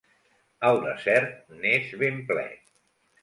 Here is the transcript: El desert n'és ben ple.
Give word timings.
El 0.69 0.79
desert 0.85 1.53
n'és 1.59 1.91
ben 2.05 2.17
ple. 2.31 2.47